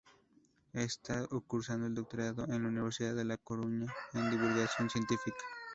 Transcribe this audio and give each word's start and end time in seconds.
Está 0.73 1.27
cursando 1.45 1.85
el 1.85 1.93
doctorado 1.93 2.45
en 2.45 2.63
la 2.63 2.69
Universidad 2.69 3.13
de 3.13 3.23
la 3.23 3.37
Coruña 3.37 3.93
en 4.13 4.31
divulgación 4.31 4.89
científica. 4.89 5.37